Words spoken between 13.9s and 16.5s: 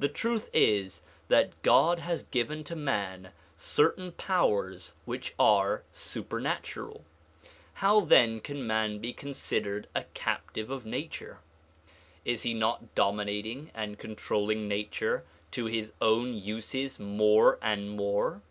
controlling nature to his own